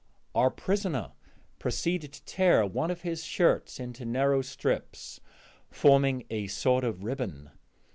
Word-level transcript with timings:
Our 0.33 0.49
prisoner 0.49 1.11
proceeded 1.59 2.11
to 2.13 2.25
tear 2.25 2.65
one 2.65 2.89
of 2.89 3.01
his 3.01 3.23
shirts 3.23 3.79
into 3.79 4.03
narrow 4.03 4.41
strips, 4.41 5.21
forming 5.69 6.25
a 6.31 6.47
sort 6.47 6.83
of 6.83 7.03
ribbon. 7.03 7.51